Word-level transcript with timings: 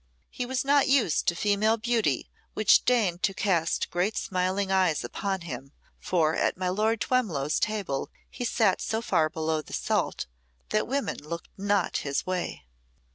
He 0.31 0.47
was 0.47 0.65
not 0.65 0.87
used 0.87 1.27
to 1.27 1.35
female 1.35 1.77
beauty 1.77 2.27
which 2.55 2.85
deigned 2.85 3.21
to 3.21 3.35
cast 3.35 3.91
great 3.91 4.17
smiling 4.17 4.71
eyes 4.71 5.03
upon 5.03 5.41
him, 5.41 5.73
for 5.99 6.35
at 6.35 6.57
my 6.57 6.69
Lord 6.69 6.99
Twemlow's 7.01 7.59
table 7.59 8.09
he 8.27 8.43
sat 8.43 8.81
so 8.81 9.03
far 9.03 9.29
below 9.29 9.61
the 9.61 9.73
salt 9.73 10.25
that 10.69 10.87
women 10.87 11.17
looked 11.23 11.49
not 11.55 11.97
his 11.97 12.25
way. 12.25 12.63